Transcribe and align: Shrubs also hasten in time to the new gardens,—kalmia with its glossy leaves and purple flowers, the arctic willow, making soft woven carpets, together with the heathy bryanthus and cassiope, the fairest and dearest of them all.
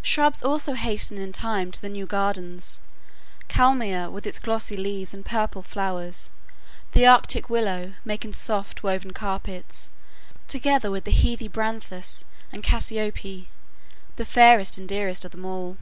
Shrubs 0.00 0.42
also 0.42 0.72
hasten 0.72 1.18
in 1.18 1.32
time 1.34 1.70
to 1.70 1.82
the 1.82 1.90
new 1.90 2.06
gardens,—kalmia 2.06 4.10
with 4.10 4.26
its 4.26 4.38
glossy 4.38 4.74
leaves 4.74 5.12
and 5.12 5.22
purple 5.22 5.60
flowers, 5.60 6.30
the 6.92 7.04
arctic 7.06 7.50
willow, 7.50 7.92
making 8.02 8.32
soft 8.32 8.82
woven 8.82 9.10
carpets, 9.10 9.90
together 10.48 10.90
with 10.90 11.04
the 11.04 11.10
heathy 11.10 11.46
bryanthus 11.48 12.24
and 12.50 12.62
cassiope, 12.64 13.48
the 14.16 14.24
fairest 14.24 14.78
and 14.78 14.88
dearest 14.88 15.26
of 15.26 15.32
them 15.32 15.44
all. 15.44 15.76